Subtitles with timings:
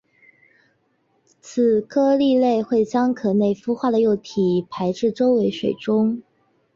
[1.41, 6.23] 此科蜊类会将壳内孵化的幼体排至周围水中。